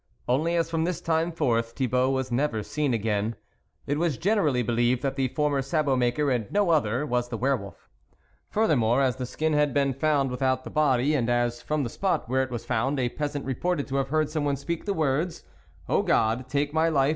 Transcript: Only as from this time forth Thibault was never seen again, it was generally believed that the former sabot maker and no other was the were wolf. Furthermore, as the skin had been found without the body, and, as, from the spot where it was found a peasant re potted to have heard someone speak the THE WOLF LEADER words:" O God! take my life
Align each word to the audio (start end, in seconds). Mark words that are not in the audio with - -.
Only 0.27 0.55
as 0.55 0.67
from 0.67 0.83
this 0.83 0.99
time 0.99 1.31
forth 1.31 1.73
Thibault 1.73 2.09
was 2.09 2.31
never 2.31 2.63
seen 2.63 2.91
again, 2.91 3.35
it 3.85 3.99
was 3.99 4.17
generally 4.17 4.63
believed 4.63 5.03
that 5.03 5.15
the 5.15 5.27
former 5.27 5.61
sabot 5.61 5.95
maker 5.95 6.31
and 6.31 6.51
no 6.51 6.71
other 6.71 7.05
was 7.05 7.29
the 7.29 7.37
were 7.37 7.55
wolf. 7.55 7.87
Furthermore, 8.49 9.03
as 9.03 9.17
the 9.17 9.27
skin 9.27 9.53
had 9.53 9.75
been 9.75 9.93
found 9.93 10.31
without 10.31 10.63
the 10.63 10.71
body, 10.71 11.13
and, 11.13 11.29
as, 11.29 11.61
from 11.61 11.83
the 11.83 11.87
spot 11.91 12.27
where 12.27 12.41
it 12.41 12.49
was 12.49 12.65
found 12.65 12.99
a 12.99 13.09
peasant 13.09 13.45
re 13.45 13.53
potted 13.53 13.87
to 13.89 13.97
have 13.97 14.09
heard 14.09 14.31
someone 14.31 14.55
speak 14.55 14.85
the 14.85 14.85
THE 14.87 14.93
WOLF 14.95 15.07
LEADER 15.07 15.17
words:" 15.19 15.43
O 15.87 16.01
God! 16.01 16.49
take 16.49 16.73
my 16.73 16.89
life 16.89 17.09